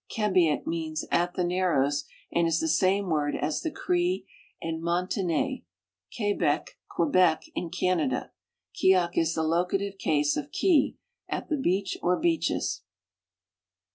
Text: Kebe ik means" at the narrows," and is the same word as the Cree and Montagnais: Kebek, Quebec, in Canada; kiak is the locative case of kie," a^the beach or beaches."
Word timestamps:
Kebe 0.09 0.51
ik 0.51 0.65
means" 0.65 1.05
at 1.11 1.35
the 1.35 1.43
narrows," 1.43 2.05
and 2.31 2.47
is 2.47 2.59
the 2.59 2.67
same 2.67 3.07
word 3.09 3.35
as 3.39 3.61
the 3.61 3.69
Cree 3.69 4.25
and 4.59 4.81
Montagnais: 4.81 5.63
Kebek, 6.11 6.69
Quebec, 6.89 7.43
in 7.53 7.69
Canada; 7.69 8.31
kiak 8.73 9.15
is 9.15 9.35
the 9.35 9.43
locative 9.43 9.99
case 9.99 10.35
of 10.35 10.51
kie," 10.51 10.95
a^the 11.31 11.61
beach 11.61 11.99
or 12.01 12.17
beaches." 12.19 12.81